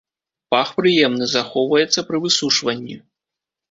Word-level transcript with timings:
Пах 0.55 0.71
прыемны, 0.79 1.29
захоўваецца 1.35 2.07
пры 2.11 2.25
высушванні. 2.27 3.03